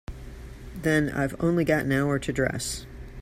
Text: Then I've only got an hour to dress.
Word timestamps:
Then 0.81 1.11
I've 1.11 1.35
only 1.39 1.63
got 1.63 1.85
an 1.85 1.91
hour 1.91 2.17
to 2.17 2.33
dress. 2.33 2.87